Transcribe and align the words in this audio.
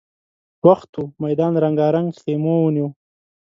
وخت 0.67 0.91
ووت، 0.97 1.13
ميدان 1.23 1.53
رنګارنګ 1.63 2.07
خيمو 2.23 2.55
ونيو. 2.61 2.87